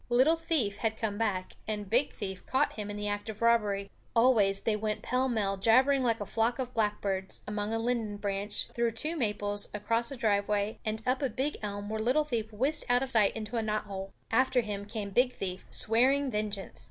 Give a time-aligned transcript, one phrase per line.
[0.09, 3.91] Little Thief had come back, and Big Thief caught him in the act of robbery.
[4.15, 8.67] Away they went pell mell, jabbering like a flock of blackbirds, along a linden branch,
[8.73, 12.89] through two maples, across a driveway, and up a big elm where Little Thief whisked
[12.89, 14.11] out of sight into a knot hole.
[14.31, 16.79] After him came Big Thief, swearing vengeance.